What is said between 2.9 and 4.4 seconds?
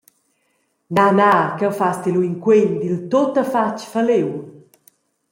tuttafatg falliu.